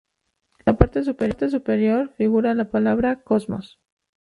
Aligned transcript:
En 0.65 0.73
la 0.73 0.77
parte 0.77 1.03
superior, 1.49 2.09
figura 2.15 2.55
la 2.55 2.71
palabra 2.71 3.21
"Cosmos". 3.21 3.79